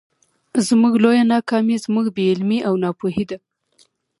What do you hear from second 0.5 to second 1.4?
زموږ لويه